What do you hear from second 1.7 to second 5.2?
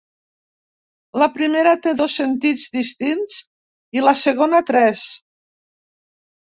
té dos sentits distints i la segona tres.